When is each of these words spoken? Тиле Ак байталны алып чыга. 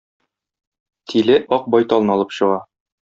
Тиле 1.11 1.37
Ак 1.57 1.67
байталны 1.75 2.15
алып 2.15 2.33
чыга. 2.39 2.57